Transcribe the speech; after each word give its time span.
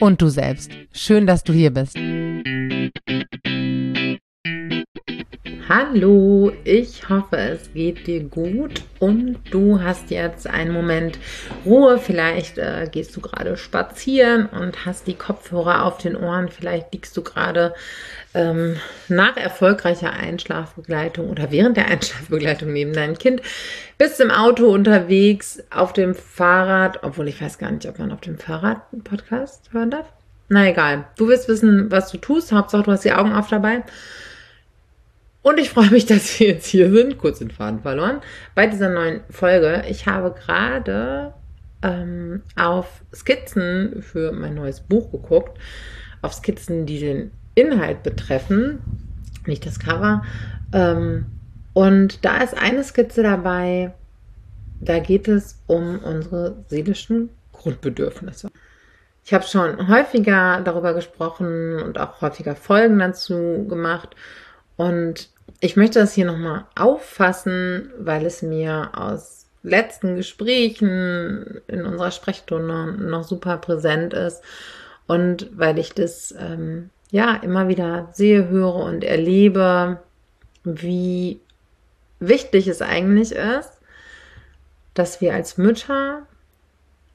und 0.00 0.20
du 0.22 0.28
selbst. 0.28 0.70
Schön, 0.92 1.26
dass 1.26 1.44
du 1.44 1.52
hier 1.52 1.70
bist. 1.70 1.96
Hallo, 5.68 6.52
ich 6.62 7.08
hoffe, 7.08 7.36
es 7.36 7.72
geht 7.72 8.06
dir 8.06 8.22
gut 8.22 8.84
und 9.00 9.38
du 9.50 9.82
hast 9.82 10.12
jetzt 10.12 10.46
einen 10.46 10.72
Moment 10.72 11.18
Ruhe. 11.64 11.98
Vielleicht 11.98 12.56
äh, 12.58 12.88
gehst 12.88 13.16
du 13.16 13.20
gerade 13.20 13.56
spazieren 13.56 14.46
und 14.46 14.86
hast 14.86 15.08
die 15.08 15.14
Kopfhörer 15.14 15.84
auf 15.84 15.98
den 15.98 16.14
Ohren. 16.14 16.50
Vielleicht 16.50 16.92
liegst 16.92 17.16
du 17.16 17.22
gerade 17.22 17.74
ähm, 18.36 18.76
nach 19.08 19.36
erfolgreicher 19.36 20.12
Einschlafbegleitung 20.12 21.30
oder 21.30 21.50
während 21.50 21.78
der 21.78 21.88
Einschlafbegleitung 21.88 22.70
neben 22.72 22.92
deinem 22.92 23.16
Kind. 23.16 23.40
Bist 23.96 24.20
im 24.20 24.30
Auto 24.30 24.66
unterwegs, 24.66 25.62
auf 25.70 25.94
dem 25.94 26.14
Fahrrad, 26.14 27.02
obwohl 27.02 27.28
ich 27.28 27.40
weiß 27.40 27.56
gar 27.58 27.70
nicht, 27.70 27.88
ob 27.88 27.98
man 27.98 28.12
auf 28.12 28.20
dem 28.20 28.38
Fahrrad 28.38 28.82
einen 28.92 29.02
Podcast 29.02 29.72
hören 29.72 29.90
darf. 29.90 30.12
Na 30.48 30.68
egal, 30.68 31.06
du 31.16 31.28
wirst 31.28 31.48
wissen, 31.48 31.90
was 31.90 32.12
du 32.12 32.18
tust. 32.18 32.52
Hauptsache, 32.52 32.82
du 32.82 32.92
hast 32.92 33.04
die 33.04 33.12
Augen 33.12 33.32
auf 33.32 33.48
dabei. 33.48 33.82
Und 35.40 35.58
ich 35.58 35.70
freue 35.70 35.90
mich, 35.90 36.04
dass 36.06 36.38
wir 36.38 36.48
jetzt 36.48 36.66
hier 36.66 36.90
sind. 36.90 37.16
Kurz 37.16 37.38
den 37.38 37.50
Faden 37.50 37.80
verloren. 37.80 38.20
Bei 38.54 38.66
dieser 38.66 38.90
neuen 38.90 39.22
Folge. 39.30 39.84
Ich 39.88 40.06
habe 40.06 40.32
gerade 40.32 41.32
ähm, 41.82 42.42
auf 42.54 43.02
Skizzen 43.14 44.02
für 44.02 44.32
mein 44.32 44.54
neues 44.54 44.80
Buch 44.80 45.10
geguckt. 45.10 45.58
Auf 46.20 46.34
Skizzen, 46.34 46.84
die 46.84 47.00
den 47.00 47.30
Inhalt 47.56 48.04
betreffen, 48.04 48.78
nicht 49.46 49.66
das 49.66 49.80
Cover. 49.80 50.22
Ähm, 50.72 51.26
und 51.72 52.24
da 52.24 52.38
ist 52.38 52.56
eine 52.56 52.84
Skizze 52.84 53.24
dabei, 53.24 53.92
da 54.80 54.98
geht 55.00 55.26
es 55.26 55.62
um 55.66 55.98
unsere 55.98 56.64
seelischen 56.68 57.30
Grundbedürfnisse. 57.52 58.50
Ich 59.24 59.34
habe 59.34 59.44
schon 59.44 59.88
häufiger 59.88 60.60
darüber 60.60 60.94
gesprochen 60.94 61.82
und 61.82 61.98
auch 61.98 62.20
häufiger 62.20 62.54
Folgen 62.54 62.98
dazu 62.98 63.66
gemacht. 63.68 64.14
Und 64.76 65.30
ich 65.60 65.76
möchte 65.76 65.98
das 65.98 66.12
hier 66.12 66.26
nochmal 66.26 66.66
auffassen, 66.76 67.90
weil 67.98 68.24
es 68.26 68.42
mir 68.42 68.90
aus 68.94 69.46
letzten 69.62 70.14
Gesprächen 70.14 71.60
in 71.66 71.84
unserer 71.84 72.12
Sprechstunde 72.12 72.92
noch 72.92 73.24
super 73.24 73.56
präsent 73.56 74.14
ist 74.14 74.42
und 75.06 75.48
weil 75.56 75.78
ich 75.78 75.92
das 75.92 76.34
ähm, 76.38 76.90
ja 77.10 77.36
immer 77.36 77.68
wieder 77.68 78.08
sehe, 78.12 78.48
höre 78.48 78.74
und 78.74 79.04
erlebe, 79.04 80.00
wie 80.64 81.40
wichtig 82.18 82.66
es 82.68 82.82
eigentlich 82.82 83.32
ist, 83.32 83.72
dass 84.94 85.20
wir 85.20 85.34
als 85.34 85.58
Mütter 85.58 86.26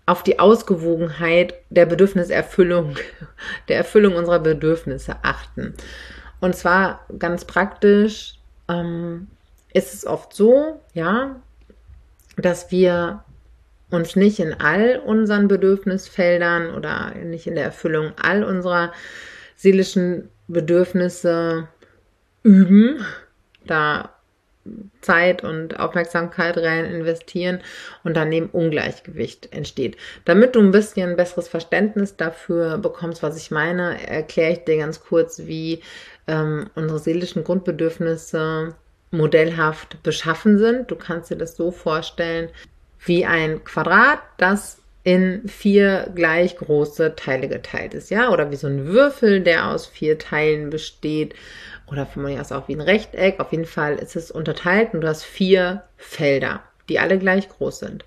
auf 0.06 0.24
die 0.24 0.40
Ausgewogenheit 0.40 1.56
der 1.70 1.86
Bedürfniserfüllung, 1.86 2.96
der 3.68 3.78
Erfüllung 3.78 4.16
unserer 4.16 4.40
Bedürfnisse 4.40 5.18
achten. 5.24 5.74
Und 6.40 6.56
zwar 6.56 7.06
ganz 7.20 7.46
praktisch 7.46 8.36
ähm, 8.68 9.28
ist 9.74 9.94
es 9.94 10.06
oft 10.06 10.34
so, 10.34 10.82
ja, 10.94 11.36
dass 12.38 12.72
wir 12.72 13.24
uns 13.90 14.16
nicht 14.16 14.40
in 14.40 14.54
all 14.54 15.02
unseren 15.06 15.48
Bedürfnisfeldern 15.48 16.74
oder 16.74 17.14
nicht 17.16 17.46
in 17.46 17.56
der 17.56 17.66
Erfüllung 17.66 18.14
all 18.22 18.44
unserer 18.44 18.92
seelischen 19.62 20.30
Bedürfnisse 20.48 21.68
üben, 22.42 23.06
da 23.68 24.10
Zeit 25.02 25.44
und 25.44 25.80
Aufmerksamkeit 25.80 26.58
rein 26.58 26.86
investieren 26.86 27.62
und 28.04 28.16
dann 28.16 28.32
eben 28.32 28.48
Ungleichgewicht 28.48 29.54
entsteht. 29.54 29.98
Damit 30.26 30.56
du 30.56 30.60
ein 30.60 30.72
bisschen 30.72 31.12
ein 31.12 31.16
besseres 31.16 31.48
Verständnis 31.48 32.16
dafür 32.16 32.80
bekommst, 32.80 33.22
was 33.22 33.38
ich 33.38 33.52
meine, 33.52 34.08
erkläre 34.08 34.54
ich 34.54 34.64
dir 34.64 34.78
ganz 34.78 35.00
kurz, 35.00 35.46
wie 35.46 35.82
ähm, 36.28 36.70
unsere 36.74 36.98
seelischen 37.00 37.44
Grundbedürfnisse 37.44 38.76
modellhaft 39.12 40.02
beschaffen 40.02 40.58
sind. 40.58 40.90
Du 40.90 40.96
kannst 40.96 41.30
dir 41.30 41.38
das 41.38 41.56
so 41.56 41.72
vorstellen 41.72 42.50
wie 43.06 43.26
ein 43.26 43.64
Quadrat, 43.64 44.20
das 44.38 44.81
in 45.04 45.48
vier 45.48 46.12
gleich 46.14 46.58
große 46.58 47.16
Teile 47.16 47.48
geteilt 47.48 47.94
ist, 47.94 48.12
ja, 48.12 48.30
oder 48.30 48.52
wie 48.52 48.56
so 48.56 48.68
ein 48.68 48.86
Würfel, 48.86 49.42
der 49.42 49.68
aus 49.70 49.88
vier 49.88 50.20
Teilen 50.20 50.70
besteht 50.70 51.34
oder 51.88 52.06
von 52.06 52.24
mir 52.24 52.40
aus 52.40 52.52
auch 52.52 52.68
wie 52.68 52.76
ein 52.76 52.82
Rechteck. 52.82 53.40
Auf 53.40 53.52
jeden 53.52 53.66
Fall 53.66 53.96
ist 53.96 54.16
es 54.16 54.30
unterteilt 54.30 54.94
und 54.94 55.02
du 55.02 55.08
hast 55.08 55.24
vier 55.24 55.84
Felder, 55.98 56.62
die 56.88 57.00
alle 57.00 57.18
gleich 57.18 57.50
groß 57.50 57.80
sind. 57.80 58.06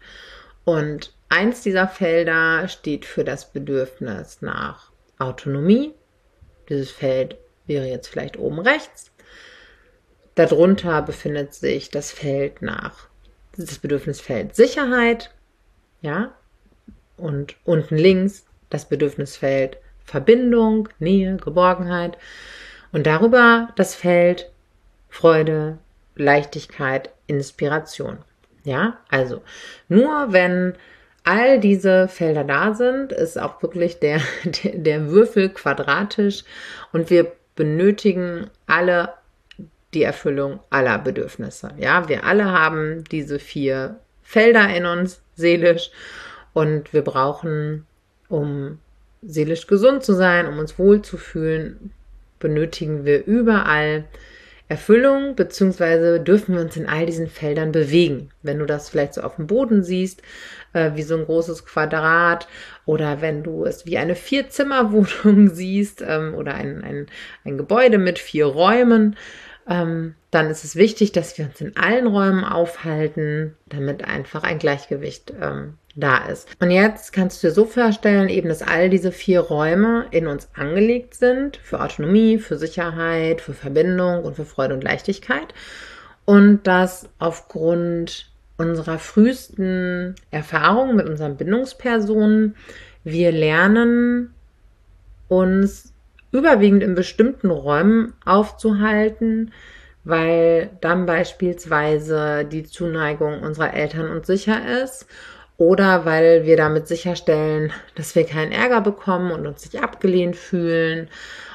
Und 0.64 1.12
eins 1.28 1.62
dieser 1.62 1.88
Felder 1.88 2.68
steht 2.68 3.04
für 3.04 3.24
das 3.24 3.52
Bedürfnis 3.52 4.40
nach 4.40 4.90
Autonomie. 5.18 5.94
Dieses 6.68 6.90
Feld 6.90 7.36
wäre 7.66 7.86
jetzt 7.86 8.08
vielleicht 8.08 8.38
oben 8.38 8.60
rechts. 8.60 9.10
Darunter 10.36 11.02
befindet 11.02 11.54
sich 11.54 11.90
das 11.90 12.10
Feld 12.10 12.62
nach, 12.62 13.08
das 13.56 13.78
Bedürfnisfeld 13.78 14.56
Sicherheit, 14.56 15.30
ja, 16.00 16.34
und 17.16 17.56
unten 17.64 17.96
links 17.96 18.46
das 18.70 18.88
Bedürfnisfeld 18.88 19.78
Verbindung, 20.04 20.88
Nähe, 20.98 21.36
Geborgenheit. 21.36 22.18
Und 22.92 23.06
darüber 23.06 23.68
das 23.76 23.94
Feld 23.94 24.50
Freude, 25.08 25.78
Leichtigkeit, 26.16 27.10
Inspiration. 27.26 28.18
Ja, 28.64 28.98
also 29.08 29.42
nur 29.88 30.32
wenn 30.32 30.74
all 31.22 31.58
diese 31.58 32.08
Felder 32.08 32.44
da 32.44 32.74
sind, 32.74 33.12
ist 33.12 33.38
auch 33.38 33.62
wirklich 33.62 33.98
der, 33.98 34.20
der, 34.44 35.08
Würfel 35.08 35.48
quadratisch 35.48 36.44
und 36.92 37.10
wir 37.10 37.32
benötigen 37.56 38.50
alle 38.66 39.14
die 39.94 40.02
Erfüllung 40.02 40.60
aller 40.70 40.98
Bedürfnisse. 40.98 41.70
Ja, 41.78 42.08
wir 42.08 42.24
alle 42.24 42.46
haben 42.50 43.04
diese 43.04 43.38
vier 43.38 44.00
Felder 44.22 44.74
in 44.74 44.86
uns 44.86 45.20
seelisch 45.36 45.90
und 46.54 46.94
wir 46.94 47.02
brauchen, 47.02 47.84
um 48.28 48.78
seelisch 49.22 49.66
gesund 49.66 50.02
zu 50.02 50.14
sein, 50.14 50.46
um 50.46 50.58
uns 50.58 50.78
wohlzufühlen, 50.78 51.92
benötigen 52.38 53.04
wir 53.04 53.26
überall 53.26 54.04
Erfüllung, 54.68 55.34
beziehungsweise 55.36 56.20
dürfen 56.20 56.54
wir 56.54 56.62
uns 56.62 56.76
in 56.76 56.88
all 56.88 57.04
diesen 57.04 57.28
Feldern 57.28 57.70
bewegen. 57.70 58.30
Wenn 58.42 58.58
du 58.58 58.66
das 58.66 58.88
vielleicht 58.88 59.14
so 59.14 59.20
auf 59.20 59.36
dem 59.36 59.46
Boden 59.46 59.82
siehst, 59.82 60.22
äh, 60.72 60.92
wie 60.94 61.02
so 61.02 61.16
ein 61.16 61.26
großes 61.26 61.66
Quadrat, 61.66 62.48
oder 62.86 63.20
wenn 63.20 63.42
du 63.42 63.66
es 63.66 63.84
wie 63.84 63.98
eine 63.98 64.14
Vierzimmerwohnung 64.14 65.50
siehst, 65.52 66.02
ähm, 66.06 66.34
oder 66.34 66.54
ein, 66.54 66.82
ein, 66.82 67.06
ein 67.44 67.58
Gebäude 67.58 67.98
mit 67.98 68.18
vier 68.18 68.46
Räumen, 68.46 69.16
ähm, 69.68 70.14
dann 70.30 70.50
ist 70.50 70.64
es 70.64 70.76
wichtig, 70.76 71.12
dass 71.12 71.38
wir 71.38 71.46
uns 71.46 71.60
in 71.60 71.76
allen 71.76 72.06
Räumen 72.06 72.44
aufhalten, 72.44 73.56
damit 73.66 74.04
einfach 74.04 74.42
ein 74.42 74.58
Gleichgewicht 74.58 75.32
ähm, 75.40 75.74
da 75.96 76.26
ist. 76.26 76.48
Und 76.60 76.70
jetzt 76.70 77.12
kannst 77.12 77.42
du 77.42 77.46
dir 77.46 77.54
so 77.54 77.64
vorstellen, 77.64 78.28
eben, 78.28 78.48
dass 78.48 78.62
all 78.62 78.90
diese 78.90 79.12
vier 79.12 79.40
Räume 79.40 80.06
in 80.10 80.26
uns 80.26 80.48
angelegt 80.54 81.14
sind 81.14 81.56
für 81.56 81.80
Autonomie, 81.80 82.38
für 82.38 82.58
Sicherheit, 82.58 83.40
für 83.40 83.54
Verbindung 83.54 84.24
und 84.24 84.36
für 84.36 84.44
Freude 84.44 84.74
und 84.74 84.84
Leichtigkeit. 84.84 85.54
Und 86.24 86.66
dass 86.66 87.08
aufgrund 87.18 88.30
unserer 88.56 88.98
frühesten 88.98 90.14
Erfahrungen 90.30 90.96
mit 90.96 91.08
unseren 91.08 91.36
Bindungspersonen 91.36 92.56
wir 93.02 93.32
lernen, 93.32 94.34
uns 95.28 95.93
überwiegend 96.34 96.82
in 96.82 96.94
bestimmten 96.94 97.50
Räumen 97.50 98.12
aufzuhalten, 98.24 99.52
weil 100.04 100.70
dann 100.80 101.06
beispielsweise 101.06 102.44
die 102.44 102.64
Zuneigung 102.64 103.42
unserer 103.42 103.72
Eltern 103.72 104.10
uns 104.10 104.26
sicher 104.26 104.82
ist 104.82 105.06
oder 105.56 106.04
weil 106.04 106.44
wir 106.44 106.56
damit 106.56 106.88
sicherstellen, 106.88 107.72
dass 107.94 108.14
wir 108.16 108.26
keinen 108.26 108.52
Ärger 108.52 108.80
bekommen 108.80 109.30
und 109.30 109.46
uns 109.46 109.64
nicht 109.64 109.82
abgelehnt 109.82 110.36
fühlen. 110.36 111.08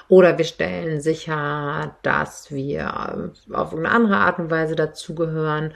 Oder 0.08 0.38
wir 0.38 0.46
stellen 0.46 1.02
sicher, 1.02 1.96
dass 2.02 2.52
wir 2.52 3.32
auf 3.52 3.76
eine 3.76 3.92
andere 3.92 4.18
Art 4.18 4.40
und 4.40 4.50
Weise 4.50 4.76
dazugehören. 4.76 5.74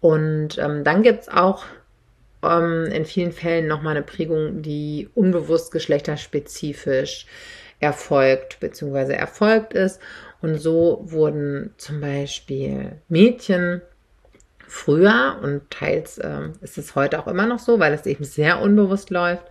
Und 0.00 0.58
ähm, 0.58 0.84
dann 0.84 1.02
gibt 1.02 1.22
es 1.22 1.28
auch 1.28 1.64
ähm, 2.44 2.86
in 2.92 3.04
vielen 3.06 3.32
Fällen 3.32 3.66
nochmal 3.66 3.96
eine 3.96 4.04
Prägung, 4.04 4.62
die 4.62 5.08
unbewusst 5.14 5.72
geschlechterspezifisch 5.72 7.26
erfolgt 7.82 8.60
bzw. 8.60 9.12
erfolgt 9.12 9.74
ist. 9.74 10.00
Und 10.40 10.58
so 10.58 11.02
wurden 11.04 11.74
zum 11.76 12.00
Beispiel 12.00 13.00
Mädchen 13.08 13.82
früher 14.66 15.38
und 15.42 15.70
teils 15.70 16.18
äh, 16.18 16.48
ist 16.62 16.78
es 16.78 16.94
heute 16.94 17.20
auch 17.20 17.26
immer 17.26 17.46
noch 17.46 17.58
so, 17.58 17.78
weil 17.78 17.92
es 17.92 18.06
eben 18.06 18.24
sehr 18.24 18.60
unbewusst 18.60 19.10
läuft. 19.10 19.44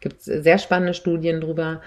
Gibt 0.00 0.20
es 0.20 0.24
sehr 0.24 0.58
spannende 0.58 0.94
Studien 0.94 1.40
drüber. 1.40 1.80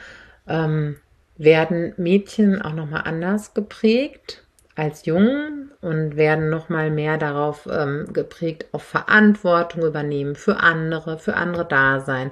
Ähm, 0.47 0.97
werden 1.37 1.93
Mädchen 1.97 2.61
auch 2.61 2.73
nochmal 2.73 3.03
anders 3.05 3.53
geprägt 3.53 4.43
als 4.79 5.05
Jungen 5.05 5.71
und 5.81 6.15
werden 6.15 6.49
nochmal 6.49 6.89
mehr 6.89 7.17
darauf 7.17 7.67
ähm, 7.71 8.11
geprägt, 8.11 8.65
auf 8.71 8.83
Verantwortung 8.83 9.83
übernehmen 9.83 10.35
für 10.35 10.57
andere, 10.57 11.19
für 11.19 11.35
andere 11.35 11.65
da 11.65 11.99
sein, 11.99 12.31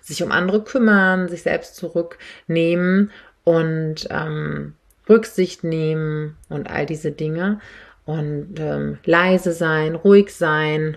sich 0.00 0.22
um 0.22 0.32
andere 0.32 0.62
kümmern, 0.62 1.28
sich 1.28 1.42
selbst 1.42 1.76
zurücknehmen 1.76 3.10
und 3.44 4.08
ähm, 4.10 4.74
Rücksicht 5.08 5.64
nehmen 5.64 6.36
und 6.48 6.70
all 6.70 6.86
diese 6.86 7.12
Dinge. 7.12 7.60
Und 8.04 8.58
ähm, 8.58 8.98
leise 9.04 9.52
sein, 9.52 9.94
ruhig 9.94 10.34
sein, 10.34 10.96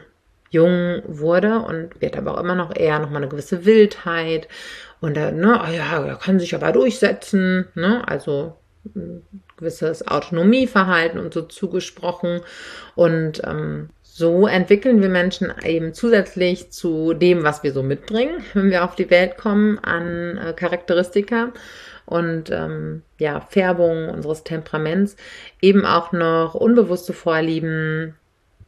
jung 0.50 1.02
wurde 1.08 1.60
und 1.60 2.02
wird 2.02 2.16
aber 2.18 2.36
auch 2.36 2.40
immer 2.40 2.56
noch 2.56 2.76
eher 2.76 3.00
noch 3.00 3.10
mal 3.10 3.18
eine 3.18 3.28
gewisse 3.28 3.66
Wildheit 3.66 4.48
und 5.02 5.18
äh, 5.18 5.32
ne, 5.32 5.60
oh 5.62 5.72
ja, 5.72 6.06
er 6.06 6.16
kann 6.16 6.40
sich 6.40 6.54
aber 6.54 6.72
durchsetzen, 6.72 7.68
ne, 7.74 8.08
also 8.08 8.58
gewisses 9.62 10.06
Autonomieverhalten 10.08 11.20
und 11.20 11.34
so 11.34 11.44
zugesprochen. 11.44 12.42
Und 12.96 13.42
ähm, 13.46 13.90
so 14.02 14.46
entwickeln 14.48 15.02
wir 15.02 15.10
Menschen 15.10 15.54
eben 15.64 15.94
zusätzlich 15.94 16.72
zu 16.72 17.14
dem, 17.14 17.44
was 17.44 17.64
wir 17.64 17.72
so 17.72 17.84
mitbringen, 17.84 18.44
wenn 18.54 18.70
wir 18.70 18.84
auf 18.84 18.96
die 18.96 19.10
Welt 19.10 19.38
kommen, 19.38 19.80
an 19.80 20.38
äh, 20.38 20.54
Charakteristika 20.54 21.54
und 22.06 22.50
ähm, 22.52 23.04
ja, 23.20 23.40
Färbung 23.40 24.10
unseres 24.10 24.44
Temperaments, 24.44 25.16
eben 25.62 25.86
auch 25.86 26.12
noch 26.12 26.56
unbewusste 26.56 27.14
Vorlieben, 27.14 28.16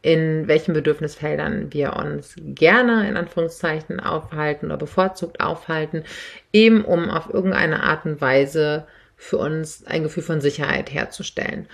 in 0.01 0.47
welchen 0.47 0.73
Bedürfnisfeldern 0.73 1.73
wir 1.73 1.93
uns 1.93 2.35
gerne 2.37 3.07
in 3.09 3.17
Anführungszeichen 3.17 3.99
aufhalten 3.99 4.67
oder 4.67 4.77
bevorzugt 4.77 5.39
aufhalten, 5.41 6.03
eben 6.51 6.85
um 6.85 7.09
auf 7.09 7.33
irgendeine 7.33 7.83
Art 7.83 8.05
und 8.05 8.21
Weise 8.21 8.85
für 9.23 9.37
uns 9.37 9.85
ein 9.87 10.03
Gefühl 10.03 10.21
von 10.21 10.41
Sicherheit 10.41 10.93
herzustellen. 10.93 11.67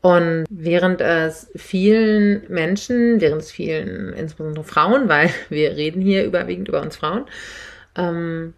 Und 0.00 0.46
während 0.48 1.02
es 1.02 1.50
vielen 1.54 2.42
Menschen, 2.48 3.20
während 3.20 3.42
es 3.42 3.50
vielen, 3.50 4.14
insbesondere 4.14 4.64
Frauen, 4.64 5.08
weil 5.08 5.30
wir 5.50 5.76
reden 5.76 6.00
hier 6.00 6.24
überwiegend 6.24 6.68
über 6.68 6.80
uns 6.80 6.96
Frauen, 6.96 7.26
ähm, 7.94 8.54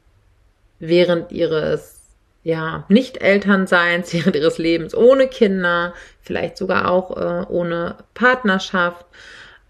während 0.78 1.32
ihres 1.32 2.02
ja, 2.44 2.84
Nicht-Elternseins, 2.88 4.12
während 4.14 4.37
ihres 4.37 4.58
Lebens 4.58 4.94
ohne 4.94 5.26
Kinder, 5.26 5.92
vielleicht 6.20 6.56
sogar 6.56 6.88
auch 6.88 7.16
äh, 7.16 7.46
ohne 7.49 7.96
Partnerschaft, 8.14 9.06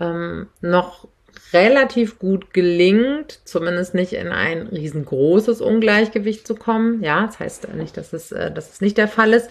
ähm, 0.00 0.48
noch 0.60 1.08
relativ 1.52 2.18
gut 2.18 2.52
gelingt, 2.52 3.40
zumindest 3.44 3.94
nicht 3.94 4.12
in 4.12 4.28
ein 4.28 4.66
riesengroßes 4.66 5.60
Ungleichgewicht 5.60 6.46
zu 6.46 6.54
kommen. 6.54 7.02
Ja, 7.02 7.26
das 7.26 7.38
heißt 7.38 7.74
nicht, 7.74 7.96
dass 7.96 8.12
es, 8.12 8.32
äh, 8.32 8.50
dass 8.50 8.72
es 8.72 8.80
nicht 8.80 8.98
der 8.98 9.08
Fall 9.08 9.32
ist, 9.32 9.48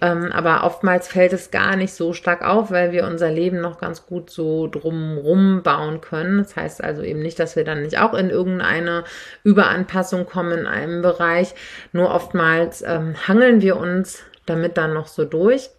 ähm, 0.00 0.32
aber 0.32 0.64
oftmals 0.64 1.08
fällt 1.08 1.32
es 1.32 1.50
gar 1.50 1.76
nicht 1.76 1.92
so 1.92 2.12
stark 2.12 2.42
auf, 2.42 2.70
weil 2.70 2.92
wir 2.92 3.06
unser 3.06 3.30
Leben 3.30 3.60
noch 3.60 3.78
ganz 3.78 4.06
gut 4.06 4.30
so 4.30 4.66
drumrum 4.66 5.62
bauen 5.62 6.00
können. 6.00 6.38
Das 6.38 6.56
heißt 6.56 6.82
also 6.82 7.02
eben 7.02 7.20
nicht, 7.20 7.38
dass 7.38 7.56
wir 7.56 7.64
dann 7.64 7.82
nicht 7.82 7.98
auch 7.98 8.14
in 8.14 8.30
irgendeine 8.30 9.04
Überanpassung 9.44 10.26
kommen 10.26 10.58
in 10.58 10.66
einem 10.66 11.02
Bereich. 11.02 11.54
Nur 11.92 12.10
oftmals 12.10 12.82
ähm, 12.82 13.14
hangeln 13.26 13.62
wir 13.62 13.76
uns 13.76 14.22
damit 14.46 14.76
dann 14.76 14.94
noch 14.94 15.06
so 15.06 15.24
durch. 15.24 15.70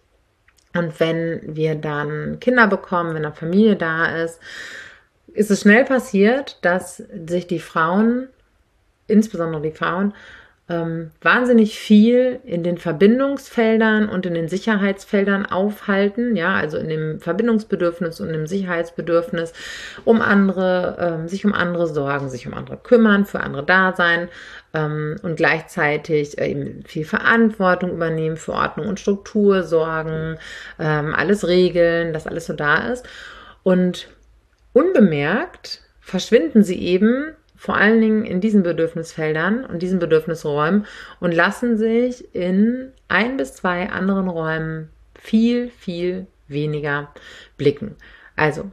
Und 0.74 1.00
wenn 1.00 1.40
wir 1.42 1.74
dann 1.74 2.38
Kinder 2.38 2.68
bekommen, 2.68 3.14
wenn 3.14 3.24
eine 3.24 3.34
Familie 3.34 3.74
da 3.76 4.22
ist, 4.22 4.40
ist 5.34 5.50
es 5.50 5.62
schnell 5.62 5.84
passiert, 5.84 6.58
dass 6.62 6.96
sich 7.26 7.46
die 7.46 7.60
Frauen, 7.60 8.28
insbesondere 9.06 9.62
die 9.62 9.72
Frauen, 9.72 10.14
ähm, 10.70 11.10
wahnsinnig 11.20 11.80
viel 11.80 12.38
in 12.44 12.62
den 12.62 12.78
Verbindungsfeldern 12.78 14.08
und 14.08 14.24
in 14.24 14.34
den 14.34 14.46
Sicherheitsfeldern 14.46 15.44
aufhalten, 15.44 16.36
ja, 16.36 16.54
also 16.54 16.78
in 16.78 16.88
dem 16.88 17.20
Verbindungsbedürfnis 17.20 18.20
und 18.20 18.30
im 18.30 18.46
Sicherheitsbedürfnis, 18.46 19.52
um 20.04 20.22
andere, 20.22 20.96
ähm, 21.00 21.28
sich 21.28 21.44
um 21.44 21.52
andere 21.54 21.88
sorgen, 21.88 22.30
sich 22.30 22.46
um 22.46 22.54
andere 22.54 22.76
kümmern, 22.76 23.26
für 23.26 23.40
andere 23.40 23.64
da 23.64 23.94
sein 23.96 24.28
ähm, 24.72 25.16
und 25.24 25.34
gleichzeitig 25.34 26.38
äh, 26.38 26.52
eben 26.52 26.84
viel 26.84 27.04
Verantwortung 27.04 27.90
übernehmen, 27.90 28.36
für 28.36 28.52
Ordnung 28.52 28.86
und 28.86 29.00
Struktur 29.00 29.64
sorgen, 29.64 30.38
ähm, 30.78 31.14
alles 31.16 31.48
regeln, 31.48 32.12
dass 32.12 32.28
alles 32.28 32.46
so 32.46 32.52
da 32.52 32.92
ist. 32.92 33.04
Und 33.64 34.08
unbemerkt 34.72 35.82
verschwinden 36.00 36.62
sie 36.62 36.80
eben 36.80 37.34
vor 37.56 37.76
allen 37.76 38.00
Dingen 38.00 38.24
in 38.24 38.40
diesen 38.40 38.62
Bedürfnisfeldern 38.62 39.66
und 39.66 39.80
diesen 39.80 39.98
Bedürfnisräumen 39.98 40.86
und 41.20 41.32
lassen 41.32 41.76
sich 41.76 42.34
in 42.34 42.92
ein 43.08 43.36
bis 43.36 43.54
zwei 43.54 43.90
anderen 43.90 44.28
Räumen 44.28 44.88
viel, 45.14 45.68
viel 45.70 46.26
weniger 46.48 47.12
blicken. 47.58 47.96
Also, 48.34 48.72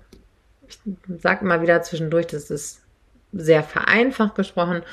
ich 0.68 0.80
sage 1.22 1.44
immer 1.44 1.62
wieder 1.62 1.82
zwischendurch, 1.82 2.28
das 2.28 2.50
ist 2.50 2.82
sehr 3.34 3.64
vereinfacht 3.64 4.36
gesprochen. 4.36 4.84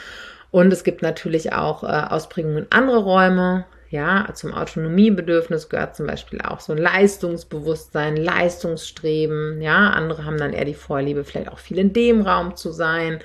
Und 0.51 0.73
es 0.73 0.85
gibt 0.85 1.03
natürlich 1.03 1.53
auch 1.53 1.83
äh, 1.83 1.87
Ausprägungen 1.87 2.67
andere 2.71 2.99
Räume. 2.99 3.65
Ja, 3.95 4.27
zum 4.35 4.53
Autonomiebedürfnis 4.53 5.69
gehört 5.69 5.95
zum 5.95 6.09
Beispiel 6.09 6.41
auch 6.41 6.59
so 6.59 6.73
ein 6.73 6.79
Leistungsbewusstsein, 6.79 8.17
Leistungsstreben. 8.17 9.63
Ja, 9.63 9.91
andere 9.91 10.25
haben 10.25 10.37
dann 10.37 10.53
eher 10.53 10.65
die 10.65 10.75
Vorliebe, 10.75 11.23
vielleicht 11.23 11.49
auch 11.49 11.61
viel 11.61 11.79
in 11.79 11.93
dem 11.93 12.21
Raum 12.23 12.57
zu 12.57 12.73
sein. 12.73 13.21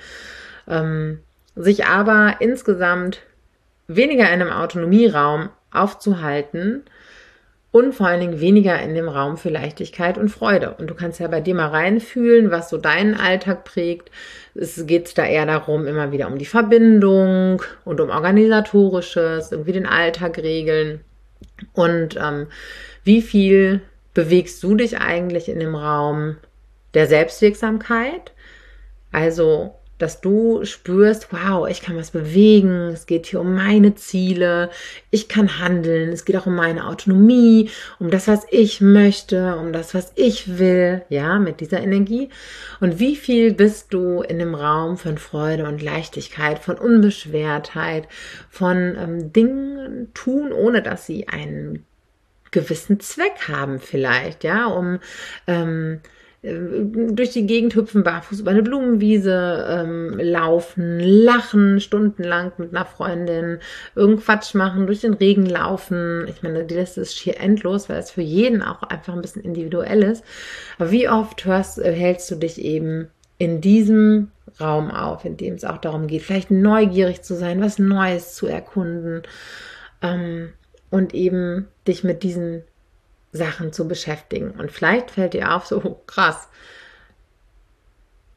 Ähm, 0.68 1.24
sich 1.56 1.86
aber 1.86 2.36
insgesamt 2.38 3.22
weniger 3.88 4.32
in 4.32 4.40
einem 4.40 4.52
Autonomieraum 4.52 5.48
aufzuhalten 5.72 6.84
und 7.72 7.94
vor 7.94 8.08
allen 8.08 8.20
Dingen 8.20 8.40
weniger 8.40 8.80
in 8.80 8.94
dem 8.94 9.08
Raum 9.08 9.36
für 9.36 9.48
Leichtigkeit 9.48 10.18
und 10.18 10.28
Freude. 10.28 10.74
Und 10.78 10.88
du 10.88 10.94
kannst 10.94 11.20
ja 11.20 11.28
bei 11.28 11.40
dir 11.40 11.54
mal 11.54 11.68
reinfühlen, 11.68 12.50
was 12.50 12.68
so 12.68 12.78
deinen 12.78 13.14
Alltag 13.14 13.64
prägt. 13.64 14.10
Es 14.54 14.86
geht 14.86 15.16
da 15.16 15.24
eher 15.24 15.46
darum, 15.46 15.86
immer 15.86 16.10
wieder 16.10 16.26
um 16.26 16.38
die 16.38 16.46
Verbindung 16.46 17.62
und 17.84 18.00
um 18.00 18.10
organisatorisches, 18.10 19.52
irgendwie 19.52 19.72
den 19.72 19.86
Alltag 19.86 20.38
regeln. 20.38 21.00
Und 21.72 22.16
ähm, 22.16 22.48
wie 23.04 23.22
viel 23.22 23.82
bewegst 24.14 24.62
du 24.64 24.74
dich 24.74 24.98
eigentlich 24.98 25.48
in 25.48 25.60
dem 25.60 25.76
Raum 25.76 26.36
der 26.94 27.06
Selbstwirksamkeit? 27.06 28.32
Also 29.12 29.74
dass 30.00 30.20
du 30.20 30.64
spürst, 30.64 31.28
wow, 31.30 31.68
ich 31.68 31.82
kann 31.82 31.96
was 31.96 32.10
bewegen, 32.10 32.88
es 32.88 33.06
geht 33.06 33.26
hier 33.26 33.40
um 33.40 33.54
meine 33.54 33.94
Ziele, 33.94 34.70
ich 35.10 35.28
kann 35.28 35.58
handeln, 35.58 36.10
es 36.10 36.24
geht 36.24 36.36
auch 36.36 36.46
um 36.46 36.54
meine 36.54 36.86
Autonomie, 36.86 37.70
um 37.98 38.10
das, 38.10 38.26
was 38.26 38.46
ich 38.50 38.80
möchte, 38.80 39.56
um 39.56 39.72
das, 39.72 39.94
was 39.94 40.12
ich 40.16 40.58
will, 40.58 41.02
ja, 41.08 41.38
mit 41.38 41.60
dieser 41.60 41.80
Energie. 41.80 42.30
Und 42.80 42.98
wie 42.98 43.16
viel 43.16 43.52
bist 43.52 43.92
du 43.92 44.22
in 44.22 44.38
dem 44.38 44.54
Raum 44.54 44.96
von 44.96 45.18
Freude 45.18 45.64
und 45.66 45.82
Leichtigkeit, 45.82 46.58
von 46.58 46.78
Unbeschwertheit, 46.78 48.08
von 48.48 48.96
ähm, 48.98 49.32
Dingen 49.32 50.08
tun, 50.14 50.52
ohne 50.52 50.82
dass 50.82 51.06
sie 51.06 51.28
einen 51.28 51.84
gewissen 52.50 53.00
Zweck 53.00 53.48
haben 53.48 53.78
vielleicht, 53.78 54.44
ja, 54.44 54.66
um 54.66 54.98
ähm, 55.46 56.00
äh, 56.04 56.19
durch 56.42 57.30
die 57.30 57.46
Gegend 57.46 57.74
hüpfen, 57.74 58.02
barfuß 58.02 58.40
über 58.40 58.50
eine 58.50 58.62
Blumenwiese 58.62 59.66
ähm, 59.68 60.18
laufen, 60.18 60.98
lachen 60.98 61.80
stundenlang 61.80 62.52
mit 62.56 62.74
einer 62.74 62.86
Freundin, 62.86 63.58
irgendeinen 63.94 64.24
Quatsch 64.24 64.54
machen, 64.54 64.86
durch 64.86 65.02
den 65.02 65.12
Regen 65.12 65.44
laufen. 65.44 66.26
Ich 66.28 66.42
meine, 66.42 66.64
die 66.64 66.74
Liste 66.74 67.02
ist 67.02 67.14
schier 67.14 67.38
endlos, 67.38 67.90
weil 67.90 67.98
es 67.98 68.10
für 68.10 68.22
jeden 68.22 68.62
auch 68.62 68.82
einfach 68.84 69.12
ein 69.12 69.20
bisschen 69.20 69.42
individuell 69.42 70.02
ist. 70.02 70.24
Aber 70.78 70.90
wie 70.90 71.10
oft 71.10 71.44
hörst, 71.44 71.78
äh, 71.78 71.92
hältst 71.92 72.30
du 72.30 72.36
dich 72.36 72.58
eben 72.58 73.08
in 73.36 73.60
diesem 73.60 74.30
Raum 74.58 74.90
auf, 74.90 75.26
in 75.26 75.36
dem 75.36 75.54
es 75.54 75.64
auch 75.64 75.78
darum 75.78 76.06
geht, 76.06 76.22
vielleicht 76.22 76.50
neugierig 76.50 77.22
zu 77.22 77.34
sein, 77.34 77.60
was 77.60 77.78
Neues 77.78 78.34
zu 78.34 78.46
erkunden 78.46 79.22
ähm, 80.00 80.54
und 80.88 81.14
eben 81.14 81.68
dich 81.86 82.02
mit 82.02 82.22
diesen 82.22 82.64
Sachen 83.32 83.72
zu 83.72 83.86
beschäftigen. 83.86 84.52
Und 84.52 84.70
vielleicht 84.70 85.12
fällt 85.12 85.34
dir 85.34 85.54
auf, 85.54 85.66
so 85.66 85.82
oh, 85.82 86.00
krass. 86.06 86.48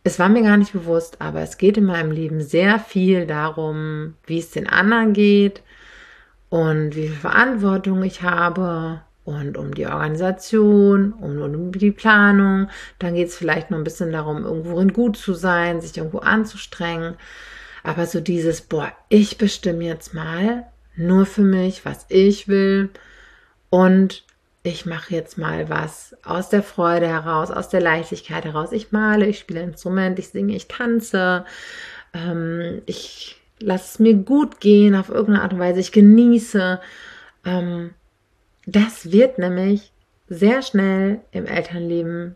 Es 0.03 0.19
war 0.19 0.29
mir 0.29 0.43
gar 0.43 0.57
nicht 0.57 0.73
bewusst, 0.73 1.21
aber 1.21 1.41
es 1.41 1.57
geht 1.57 1.77
in 1.77 1.85
meinem 1.85 2.12
Leben 2.12 2.41
sehr 2.41 2.79
viel 2.79 3.25
darum, 3.25 4.15
wie 4.25 4.39
es 4.39 4.51
den 4.51 4.67
anderen 4.67 5.13
geht 5.13 5.63
und 6.50 6.95
wie 6.95 7.07
viel 7.07 7.17
Verantwortung 7.17 8.03
ich 8.03 8.21
habe 8.21 9.01
und 9.23 9.57
um 9.57 9.73
die 9.73 9.88
Organisation, 9.88 11.13
um, 11.13 11.41
um 11.41 11.71
die 11.71 11.91
Planung. 11.91 12.69
Dann 13.00 13.15
geht 13.15 13.29
es 13.29 13.35
vielleicht 13.35 13.71
noch 13.71 13.77
ein 13.77 13.85
bisschen 13.85 14.12
darum, 14.12 14.43
irgendworin 14.43 14.91
gut 14.91 15.15
zu 15.15 15.33
sein, 15.33 15.79
sich 15.79 15.97
irgendwo 15.97 16.19
anzustrengen. 16.19 17.15
Aber 17.83 18.05
so 18.05 18.19
dieses, 18.19 18.62
boah, 18.62 18.91
ich 19.09 19.38
bestimme 19.38 19.85
jetzt 19.85 20.13
mal 20.13 20.65
nur 20.95 21.25
für 21.25 21.41
mich, 21.41 21.85
was 21.85 22.05
ich 22.09 22.47
will. 22.47 22.89
Und 23.69 24.23
ich 24.63 24.86
mache 24.86 25.13
jetzt 25.13 25.38
mal 25.38 25.70
was 25.70 26.15
aus 26.24 26.50
der 26.50 26.63
Freude 26.63 27.08
heraus, 27.08 27.51
aus 27.51 27.67
der 27.67 27.82
Leichtigkeit 27.82 28.46
heraus. 28.46 28.72
Ich 28.72 28.93
male, 28.93 29.27
ich 29.27 29.39
spiele 29.39 29.62
Instrument, 29.62 30.17
ich 30.20 30.29
singe, 30.29 30.55
ich 30.55 30.70
tanze. 30.70 31.46
Ähm, 32.13 32.82
ich 32.86 33.41
lasse 33.60 33.86
es 33.86 34.00
mir 34.00 34.13
gut 34.15 34.62
gehen 34.62 34.96
auf 34.96 35.10
irgendeine 35.10 35.41
Art 35.43 35.53
und 35.53 35.60
Weise. 35.60 35.82
Ich 35.82 35.91
genieße. 35.91 36.79
Ähm, 37.46 37.93
das 38.65 39.12
wird 39.12 39.38
nämlich 39.38 39.91
sehr 40.29 40.62
schnell 40.62 41.20
im 41.32 41.46
Elternleben 41.46 42.36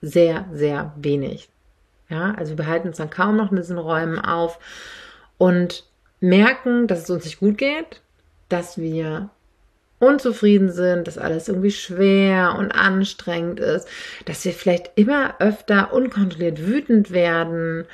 sehr, 0.00 0.46
sehr 0.52 0.94
wenig. 0.96 1.50
Ja, 2.08 2.34
also 2.34 2.56
wir 2.56 2.66
halten 2.66 2.88
uns 2.88 2.96
dann 2.96 3.10
kaum 3.10 3.36
noch 3.36 3.50
in 3.50 3.56
diesen 3.56 3.78
Räumen 3.78 4.18
auf 4.18 4.58
und 5.36 5.84
merken, 6.20 6.86
dass 6.86 7.02
es 7.02 7.10
uns 7.10 7.24
nicht 7.24 7.40
gut 7.40 7.58
geht, 7.58 8.00
dass 8.48 8.78
wir 8.78 9.28
unzufrieden 9.98 10.70
sind, 10.70 11.06
dass 11.06 11.18
alles 11.18 11.48
irgendwie 11.48 11.70
schwer 11.70 12.56
und 12.58 12.72
anstrengend 12.72 13.60
ist, 13.60 13.88
dass 14.26 14.44
wir 14.44 14.52
vielleicht 14.52 14.90
immer 14.96 15.36
öfter 15.40 15.92
unkontrolliert 15.92 16.66
wütend 16.66 17.10
werden, 17.10 17.86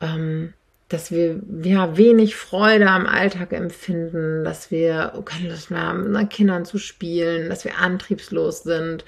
ähm, 0.00 0.52
dass 0.88 1.10
wir 1.10 1.40
ja 1.62 1.96
wenig 1.96 2.36
Freude 2.36 2.88
am 2.88 3.06
Alltag 3.06 3.52
empfinden, 3.52 4.44
dass 4.44 4.70
wir 4.70 5.12
keine 5.24 5.48
Lust 5.48 5.70
mehr 5.70 5.82
haben, 5.82 5.98
mit 5.98 6.08
unseren 6.08 6.28
Kindern 6.28 6.64
zu 6.64 6.78
spielen, 6.78 7.48
dass 7.48 7.64
wir 7.64 7.78
antriebslos 7.78 8.62
sind. 8.64 9.04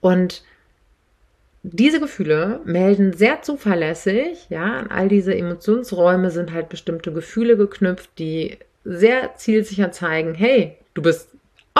Und 0.00 0.42
diese 1.62 2.00
Gefühle 2.00 2.60
melden 2.64 3.12
sehr 3.12 3.42
zuverlässig, 3.42 4.46
ja, 4.48 4.78
an 4.78 4.90
all 4.90 5.08
diese 5.08 5.34
Emotionsräume 5.34 6.30
sind 6.30 6.52
halt 6.52 6.68
bestimmte 6.68 7.12
Gefühle 7.12 7.56
geknüpft, 7.56 8.10
die 8.18 8.58
sehr 8.84 9.36
zielsicher 9.36 9.92
zeigen, 9.92 10.34
hey, 10.34 10.76
du 10.94 11.02
bist 11.02 11.28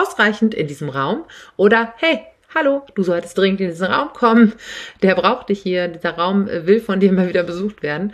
ausreichend 0.00 0.54
in 0.54 0.66
diesem 0.66 0.88
Raum 0.88 1.24
oder 1.56 1.94
hey, 1.96 2.20
hallo, 2.54 2.82
du 2.94 3.02
solltest 3.02 3.36
dringend 3.36 3.60
in 3.60 3.68
diesen 3.68 3.86
Raum 3.86 4.12
kommen, 4.12 4.54
der 5.02 5.14
braucht 5.14 5.48
dich 5.48 5.60
hier, 5.60 5.88
dieser 5.88 6.16
Raum 6.16 6.46
will 6.46 6.80
von 6.80 7.00
dir 7.00 7.12
mal 7.12 7.28
wieder 7.28 7.42
besucht 7.42 7.82
werden. 7.82 8.12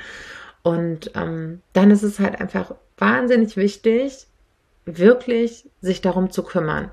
Und 0.62 1.12
ähm, 1.14 1.62
dann 1.72 1.90
ist 1.90 2.02
es 2.02 2.18
halt 2.18 2.40
einfach 2.40 2.74
wahnsinnig 2.98 3.56
wichtig, 3.56 4.26
wirklich 4.84 5.68
sich 5.80 6.00
darum 6.00 6.30
zu 6.30 6.42
kümmern. 6.42 6.90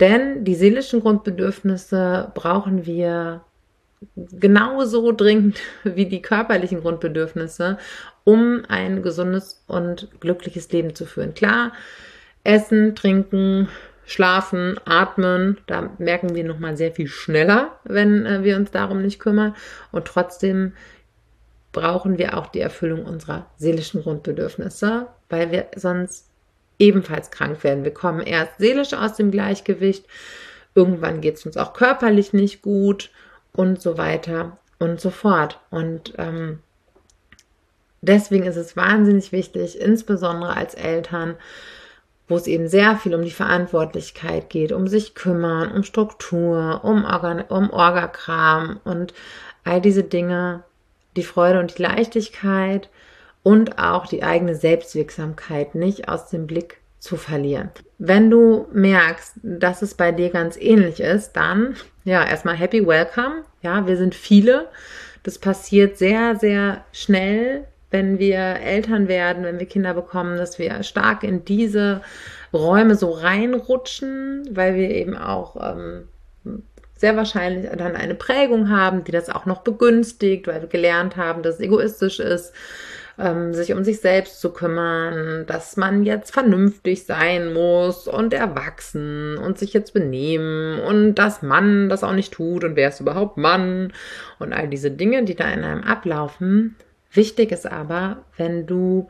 Denn 0.00 0.44
die 0.44 0.54
seelischen 0.54 1.00
Grundbedürfnisse 1.00 2.30
brauchen 2.34 2.84
wir 2.84 3.42
genauso 4.16 5.12
dringend 5.12 5.58
wie 5.84 6.06
die 6.06 6.22
körperlichen 6.22 6.82
Grundbedürfnisse, 6.82 7.78
um 8.24 8.62
ein 8.68 9.02
gesundes 9.02 9.62
und 9.66 10.08
glückliches 10.20 10.70
Leben 10.70 10.94
zu 10.94 11.06
führen. 11.06 11.34
Klar, 11.34 11.72
Essen, 12.46 12.94
Trinken, 12.94 13.68
Schlafen, 14.04 14.78
Atmen, 14.84 15.58
da 15.66 15.90
merken 15.98 16.36
wir 16.36 16.44
nochmal 16.44 16.76
sehr 16.76 16.92
viel 16.92 17.08
schneller, 17.08 17.72
wenn 17.82 18.24
äh, 18.24 18.44
wir 18.44 18.56
uns 18.56 18.70
darum 18.70 19.02
nicht 19.02 19.18
kümmern. 19.18 19.56
Und 19.90 20.06
trotzdem 20.06 20.72
brauchen 21.72 22.16
wir 22.16 22.38
auch 22.38 22.46
die 22.46 22.60
Erfüllung 22.60 23.04
unserer 23.04 23.46
seelischen 23.58 24.02
Grundbedürfnisse, 24.02 25.08
weil 25.28 25.50
wir 25.50 25.66
sonst 25.74 26.30
ebenfalls 26.78 27.32
krank 27.32 27.64
werden. 27.64 27.84
Wir 27.84 27.92
kommen 27.92 28.20
erst 28.20 28.58
seelisch 28.58 28.94
aus 28.94 29.16
dem 29.16 29.32
Gleichgewicht, 29.32 30.06
irgendwann 30.74 31.20
geht 31.20 31.36
es 31.36 31.46
uns 31.46 31.56
auch 31.56 31.72
körperlich 31.72 32.32
nicht 32.32 32.62
gut 32.62 33.10
und 33.52 33.82
so 33.82 33.98
weiter 33.98 34.58
und 34.78 35.00
so 35.00 35.10
fort. 35.10 35.58
Und 35.70 36.14
ähm, 36.18 36.60
deswegen 38.02 38.44
ist 38.44 38.56
es 38.56 38.76
wahnsinnig 38.76 39.32
wichtig, 39.32 39.80
insbesondere 39.80 40.56
als 40.56 40.74
Eltern, 40.74 41.34
wo 42.28 42.36
es 42.36 42.46
eben 42.46 42.68
sehr 42.68 42.96
viel 42.96 43.14
um 43.14 43.22
die 43.22 43.30
Verantwortlichkeit 43.30 44.50
geht, 44.50 44.72
um 44.72 44.88
sich 44.88 45.14
kümmern, 45.14 45.70
um 45.70 45.82
Struktur, 45.82 46.80
um, 46.82 47.04
Organ 47.04 47.42
um 47.48 47.70
Orgakram 47.70 48.80
und 48.84 49.14
all 49.64 49.80
diese 49.80 50.02
Dinge 50.02 50.64
die 51.16 51.22
Freude 51.22 51.60
und 51.60 51.78
die 51.78 51.82
Leichtigkeit 51.82 52.88
und 53.42 53.78
auch 53.78 54.06
die 54.06 54.22
eigene 54.22 54.54
Selbstwirksamkeit 54.54 55.74
nicht 55.74 56.08
aus 56.08 56.28
dem 56.28 56.46
Blick 56.46 56.78
zu 56.98 57.16
verlieren. 57.16 57.70
Wenn 57.98 58.30
du 58.30 58.66
merkst, 58.72 59.34
dass 59.42 59.82
es 59.82 59.94
bei 59.94 60.12
dir 60.12 60.30
ganz 60.30 60.56
ähnlich 60.56 61.00
ist, 61.00 61.32
dann 61.32 61.76
ja, 62.04 62.24
erstmal 62.24 62.56
happy 62.56 62.86
welcome. 62.86 63.44
Ja, 63.62 63.86
wir 63.86 63.96
sind 63.96 64.14
viele. 64.14 64.68
Das 65.22 65.38
passiert 65.38 65.96
sehr, 65.96 66.36
sehr 66.36 66.84
schnell, 66.92 67.66
wenn 67.96 68.18
wir 68.18 68.38
Eltern 68.38 69.08
werden, 69.08 69.44
wenn 69.44 69.58
wir 69.58 69.64
Kinder 69.64 69.94
bekommen, 69.94 70.36
dass 70.36 70.58
wir 70.58 70.82
stark 70.82 71.22
in 71.22 71.46
diese 71.46 72.02
Räume 72.52 72.94
so 72.94 73.10
reinrutschen, 73.10 74.46
weil 74.50 74.74
wir 74.74 74.90
eben 74.90 75.16
auch 75.16 75.56
ähm, 75.56 76.08
sehr 76.94 77.16
wahrscheinlich 77.16 77.70
dann 77.70 77.96
eine 77.96 78.14
Prägung 78.14 78.68
haben, 78.68 79.02
die 79.02 79.12
das 79.12 79.30
auch 79.30 79.46
noch 79.46 79.62
begünstigt, 79.62 80.46
weil 80.46 80.60
wir 80.60 80.68
gelernt 80.68 81.16
haben, 81.16 81.42
dass 81.42 81.54
es 81.54 81.60
egoistisch 81.62 82.20
ist, 82.20 82.52
ähm, 83.18 83.54
sich 83.54 83.72
um 83.72 83.82
sich 83.82 84.00
selbst 84.02 84.42
zu 84.42 84.50
kümmern, 84.50 85.46
dass 85.46 85.78
man 85.78 86.04
jetzt 86.04 86.34
vernünftig 86.34 87.06
sein 87.06 87.54
muss 87.54 88.08
und 88.08 88.34
erwachsen 88.34 89.38
und 89.38 89.58
sich 89.58 89.72
jetzt 89.72 89.94
benehmen 89.94 90.80
und 90.80 91.14
dass 91.14 91.40
man 91.40 91.88
das 91.88 92.04
auch 92.04 92.12
nicht 92.12 92.34
tut 92.34 92.62
und 92.62 92.76
wer 92.76 92.90
ist 92.90 93.00
überhaupt 93.00 93.38
Mann 93.38 93.94
und 94.38 94.52
all 94.52 94.68
diese 94.68 94.90
Dinge, 94.90 95.24
die 95.24 95.34
da 95.34 95.48
in 95.48 95.64
einem 95.64 95.82
ablaufen. 95.82 96.76
Wichtig 97.16 97.52
ist 97.52 97.66
aber, 97.66 98.24
wenn 98.36 98.66
du 98.66 99.08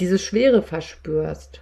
diese 0.00 0.18
Schwere 0.18 0.62
verspürst 0.62 1.60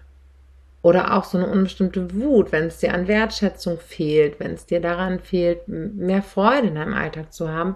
oder 0.83 1.15
auch 1.15 1.25
so 1.25 1.39
eine 1.39 1.49
unbestimmte 1.49 2.15
Wut, 2.15 2.53
wenn 2.53 2.67
es 2.67 2.79
dir 2.79 2.95
an 2.95 3.09
Wertschätzung 3.09 3.79
fehlt, 3.79 4.39
wenn 4.39 4.53
es 4.55 4.67
dir 4.67 4.81
daran 4.81 5.19
fehlt, 5.19 5.67
mehr 5.67 6.23
Freude 6.23 6.69
in 6.69 6.77
deinem 6.77 6.95
Alltag 6.95 7.33
zu 7.33 7.49
haben, 7.49 7.75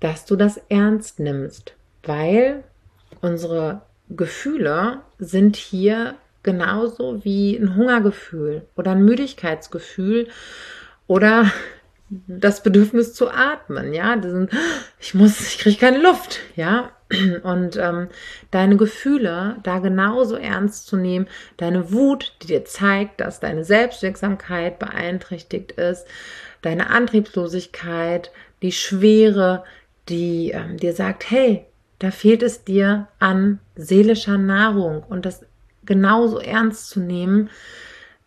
dass 0.00 0.26
du 0.26 0.36
das 0.36 0.60
ernst 0.68 1.18
nimmst, 1.18 1.74
weil 2.02 2.62
unsere 3.22 3.82
Gefühle 4.10 5.00
sind 5.18 5.56
hier 5.56 6.14
genauso 6.42 7.24
wie 7.24 7.56
ein 7.56 7.74
Hungergefühl 7.74 8.66
oder 8.76 8.90
ein 8.90 9.04
Müdigkeitsgefühl 9.04 10.28
oder 11.06 11.50
das 12.08 12.62
Bedürfnis 12.62 13.14
zu 13.14 13.30
atmen, 13.30 13.92
ja, 13.92 14.16
diesen, 14.16 14.50
ich 15.00 15.14
muss, 15.14 15.40
ich 15.40 15.58
kriege 15.58 15.78
keine 15.78 16.00
Luft, 16.00 16.40
ja, 16.54 16.90
und 17.42 17.76
ähm, 17.76 18.08
deine 18.50 18.76
Gefühle 18.76 19.56
da 19.62 19.78
genauso 19.78 20.36
ernst 20.36 20.86
zu 20.86 20.96
nehmen, 20.96 21.26
deine 21.56 21.92
Wut, 21.92 22.34
die 22.42 22.48
dir 22.48 22.64
zeigt, 22.64 23.20
dass 23.20 23.40
deine 23.40 23.64
Selbstwirksamkeit 23.64 24.78
beeinträchtigt 24.78 25.72
ist, 25.72 26.06
deine 26.62 26.90
Antriebslosigkeit, 26.90 28.30
die 28.62 28.72
Schwere, 28.72 29.64
die 30.08 30.50
ähm, 30.50 30.76
dir 30.76 30.92
sagt, 30.94 31.30
hey, 31.30 31.66
da 31.98 32.10
fehlt 32.10 32.42
es 32.42 32.64
dir 32.64 33.08
an 33.18 33.60
seelischer 33.76 34.38
Nahrung. 34.38 35.02
Und 35.02 35.26
das 35.26 35.44
genauso 35.84 36.38
ernst 36.38 36.90
zu 36.90 37.00
nehmen, 37.00 37.50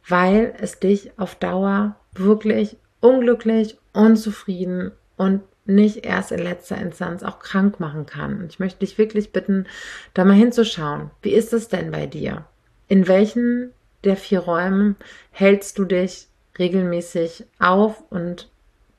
weil 0.08 0.54
es 0.60 0.80
dich 0.80 1.12
auf 1.18 1.36
Dauer 1.36 1.96
wirklich 2.14 2.78
unglücklich, 3.08 3.78
unzufrieden 3.94 4.92
und 5.16 5.42
nicht 5.66 6.06
erst 6.06 6.32
in 6.32 6.40
letzter 6.40 6.78
Instanz 6.78 7.24
auch 7.24 7.40
krank 7.40 7.80
machen 7.80 8.06
kann. 8.06 8.40
Und 8.40 8.52
ich 8.52 8.60
möchte 8.60 8.80
dich 8.80 8.98
wirklich 8.98 9.32
bitten, 9.32 9.66
da 10.14 10.26
mal 10.26 10.34
hinzuschauen. 10.34 11.12
Wie 11.22 11.34
ist 11.34 11.54
es 11.54 11.68
denn 11.68 11.92
bei 11.92 12.06
dir? 12.06 12.46
In 12.88 13.08
welchen 13.08 13.74
der 14.04 14.16
vier 14.16 14.40
Räumen 14.40 14.96
hältst 15.32 15.78
du 15.78 15.86
dich 15.86 16.28
regelmäßig 16.58 17.46
auf 17.60 18.04
und 18.10 18.50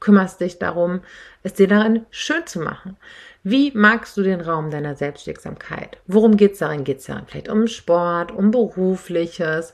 kümmerst 0.00 0.41
dich 0.41 0.59
darum, 0.59 1.00
es 1.43 1.55
dir 1.55 1.69
darin 1.69 2.07
schön 2.11 2.47
zu 2.47 2.61
machen? 2.61 2.97
Wie 3.43 3.73
magst 3.73 4.17
du 4.17 4.23
den 4.23 4.41
Raum 4.41 4.71
deiner 4.71 4.95
Selbstwirksamkeit? 4.95 5.99
Worum 6.07 6.37
geht 6.37 6.53
es 6.53 6.59
darin? 6.59 6.85
Geht 6.85 6.99
es 6.99 7.07
darin 7.07 7.25
vielleicht 7.27 7.49
um 7.49 7.67
Sport, 7.67 8.31
um 8.31 8.50
berufliches, 8.50 9.73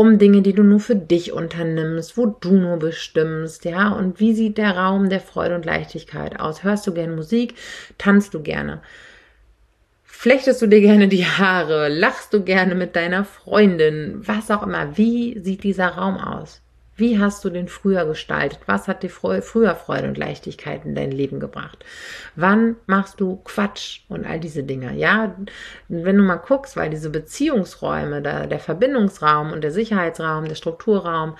um 0.00 0.16
Dinge, 0.16 0.40
die 0.40 0.54
du 0.54 0.62
nur 0.62 0.80
für 0.80 0.96
dich 0.96 1.32
unternimmst, 1.32 2.16
wo 2.16 2.24
du 2.24 2.52
nur 2.52 2.78
bestimmst, 2.78 3.66
ja? 3.66 3.90
Und 3.90 4.18
wie 4.18 4.32
sieht 4.32 4.56
der 4.56 4.74
Raum 4.74 5.10
der 5.10 5.20
Freude 5.20 5.54
und 5.54 5.66
Leichtigkeit 5.66 6.40
aus? 6.40 6.64
Hörst 6.64 6.86
du 6.86 6.94
gerne 6.94 7.14
Musik? 7.14 7.54
Tanzt 7.98 8.32
du 8.32 8.42
gerne? 8.42 8.80
Flechtest 10.02 10.62
du 10.62 10.68
dir 10.68 10.80
gerne 10.80 11.08
die 11.08 11.26
Haare? 11.26 11.88
Lachst 11.90 12.32
du 12.32 12.42
gerne 12.42 12.74
mit 12.74 12.96
deiner 12.96 13.26
Freundin? 13.26 14.22
Was 14.26 14.50
auch 14.50 14.62
immer. 14.62 14.96
Wie 14.96 15.38
sieht 15.38 15.64
dieser 15.64 15.88
Raum 15.88 16.16
aus? 16.16 16.62
Wie 17.00 17.18
hast 17.18 17.44
du 17.44 17.50
den 17.50 17.66
früher 17.66 18.04
gestaltet? 18.04 18.60
Was 18.66 18.86
hat 18.86 19.02
dir 19.02 19.08
früher 19.08 19.42
Freude 19.74 20.06
und 20.06 20.18
Leichtigkeit 20.18 20.84
in 20.84 20.94
dein 20.94 21.10
Leben 21.10 21.40
gebracht? 21.40 21.84
Wann 22.36 22.76
machst 22.86 23.20
du 23.20 23.36
Quatsch 23.42 24.02
und 24.08 24.26
all 24.26 24.38
diese 24.38 24.62
Dinge? 24.62 24.94
Ja, 24.94 25.34
wenn 25.88 26.16
du 26.16 26.22
mal 26.22 26.36
guckst, 26.36 26.76
weil 26.76 26.90
diese 26.90 27.08
Beziehungsräume, 27.08 28.20
der, 28.20 28.46
der 28.46 28.60
Verbindungsraum 28.60 29.50
und 29.50 29.64
der 29.64 29.72
Sicherheitsraum, 29.72 30.44
der 30.44 30.54
Strukturraum, 30.54 31.36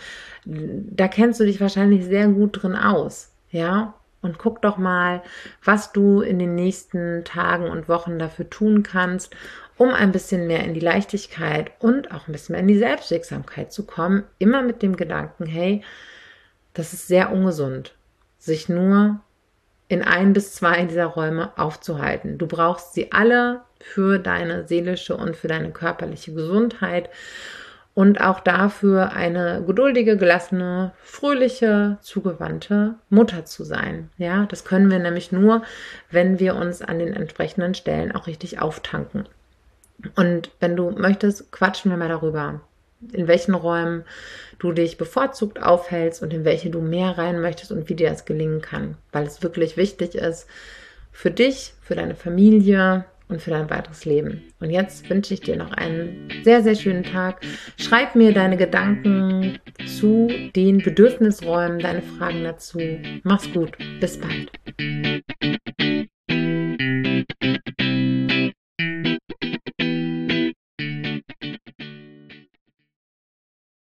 da 0.47 1.09
kennst 1.09 1.41
du 1.41 1.45
dich 1.45 1.61
wahrscheinlich 1.61 2.07
sehr 2.07 2.29
gut 2.29 2.63
drin 2.63 2.75
aus. 2.75 3.31
Ja, 3.51 3.95
und 4.23 4.39
guck 4.39 4.63
doch 4.63 4.77
mal, 4.77 5.23
was 5.65 5.93
du 5.93 6.21
in 6.21 6.39
den 6.39 6.55
nächsten 6.55 7.25
Tagen 7.25 7.69
und 7.69 7.89
Wochen 7.89 8.19
dafür 8.19 8.49
tun 8.49 8.83
kannst, 8.83 9.35
um 9.81 9.95
ein 9.95 10.13
bisschen 10.13 10.47
mehr 10.47 10.63
in 10.65 10.75
die 10.75 10.81
Leichtigkeit 10.81 11.71
und 11.79 12.13
auch 12.13 12.29
ein 12.29 12.33
bisschen 12.33 12.53
mehr 12.53 12.61
in 12.61 12.69
die 12.69 12.77
Selbstwirksamkeit 12.77 13.73
zu 13.73 13.87
kommen. 13.87 14.25
Immer 14.39 14.61
mit 14.61 14.83
dem 14.83 14.95
Gedanken, 14.95 15.47
hey, 15.47 15.83
das 16.75 16.93
ist 16.93 17.09
sehr 17.09 17.33
ungesund, 17.33 17.95
sich 18.37 18.69
nur 18.69 19.21
in 19.89 20.03
ein 20.03 20.35
bis 20.35 20.53
zwei 20.53 20.85
dieser 20.85 21.07
Räume 21.07 21.57
aufzuhalten. 21.57 22.37
Du 22.37 22.47
brauchst 22.47 22.93
sie 22.93 23.11
alle 23.11 23.63
für 23.81 24.19
deine 24.19 24.69
seelische 24.69 25.17
und 25.17 25.35
für 25.35 25.49
deine 25.49 25.71
körperliche 25.71 26.35
Gesundheit 26.35 27.09
und 27.95 28.21
auch 28.21 28.41
dafür 28.41 29.15
eine 29.15 29.65
geduldige, 29.67 30.19
gelassene, 30.19 30.93
fröhliche, 31.03 31.97
zugewandte 32.03 32.97
Mutter 33.09 33.47
zu 33.47 33.65
sein. 33.65 34.11
Ja, 34.19 34.45
das 34.45 34.67
können 34.67 34.91
wir 34.91 34.99
nämlich 34.99 35.33
nur, 35.33 35.63
wenn 36.11 36.39
wir 36.39 36.55
uns 36.57 36.83
an 36.83 36.99
den 36.99 37.15
entsprechenden 37.15 37.73
Stellen 37.73 38.13
auch 38.13 38.27
richtig 38.27 38.61
auftanken. 38.61 39.25
Und 40.17 40.51
wenn 40.61 40.77
du 40.77 40.91
möchtest, 40.91 41.51
quatschen 41.53 41.91
wir 41.91 41.99
mal 41.99 42.09
darüber, 42.09 42.61
in 43.13 43.29
welchen 43.29 43.55
Räumen 43.55 44.05
du 44.59 44.73
dich 44.73 44.99
bevorzugt 44.99 45.63
aufhältst 45.63 46.23
und 46.23 46.33
in 46.33 46.45
welche 46.45 46.71
du 46.71 46.81
mehr 46.81 47.17
rein 47.17 47.41
möchtest 47.41 47.73
und 47.73 47.89
wie 47.89 47.95
dir 47.95 48.11
das 48.11 48.25
gelingen 48.25 48.61
kann, 48.61 48.97
weil 49.13 49.27
es 49.27 49.43
wirklich 49.43 49.77
wichtig 49.77 50.15
ist 50.15 50.47
für 51.13 51.31
dich, 51.31 51.75
für 51.83 51.95
deine 51.95 52.15
Familie, 52.15 53.05
und 53.31 53.41
für 53.41 53.51
dein 53.51 53.71
weiteres 53.71 54.05
Leben. 54.05 54.43
Und 54.59 54.71
jetzt 54.71 55.09
wünsche 55.09 55.33
ich 55.33 55.41
dir 55.41 55.57
noch 55.57 55.73
einen 55.73 56.31
sehr, 56.43 56.63
sehr 56.63 56.75
schönen 56.75 57.05
Tag. 57.05 57.41
Schreib 57.79 58.15
mir 58.15 58.33
deine 58.33 58.57
Gedanken 58.57 59.59
zu 59.87 60.29
den 60.55 60.79
Bedürfnisräumen, 60.79 61.79
deine 61.79 62.03
Fragen 62.03 62.45
dazu. 62.45 62.81
Mach's 63.23 63.51
gut. 63.53 63.73
Bis 64.01 64.19
bald. 64.19 64.51